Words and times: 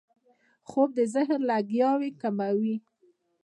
خوب 0.69 0.89
د 0.97 0.99
ذهن 1.13 1.39
لګیاوي 1.51 2.11
کموي 2.21 2.75